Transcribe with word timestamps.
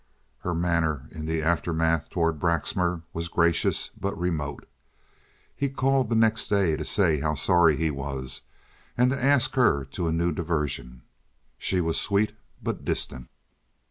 Her 0.39 0.55
manner 0.55 1.07
in 1.11 1.27
the 1.27 1.43
aftermath 1.43 2.09
toward 2.09 2.39
Braxmar 2.39 3.03
was 3.13 3.27
gracious, 3.27 3.89
but 3.95 4.17
remote. 4.17 4.67
He 5.55 5.69
called 5.69 6.09
the 6.09 6.15
next 6.15 6.47
day 6.47 6.75
to 6.75 6.83
say 6.83 7.19
how 7.19 7.35
sorry 7.35 7.75
he 7.77 7.91
was, 7.91 8.41
and 8.97 9.11
to 9.11 9.23
ask 9.23 9.53
her 9.53 9.85
to 9.85 10.07
a 10.07 10.11
new 10.11 10.31
diversion. 10.31 11.03
She 11.59 11.81
was 11.81 11.99
sweet, 12.01 12.33
but 12.63 12.83
distant. 12.83 13.29